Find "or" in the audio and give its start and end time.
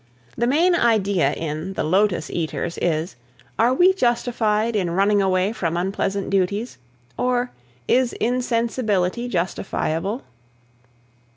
7.19-7.51